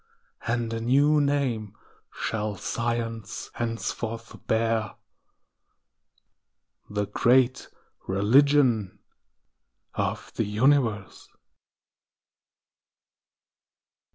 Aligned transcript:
And 0.47 0.73
a 0.73 0.81
new 0.81 1.21
name 1.23 1.75
shall 2.11 2.55
Science 2.57 3.51
henceforth 3.53 4.35
bear— 4.47 4.95
The 6.89 7.05
Great 7.05 7.67
Religion 8.07 8.97
of 9.93 10.33
the 10.33 10.45
Universe. 10.45 11.27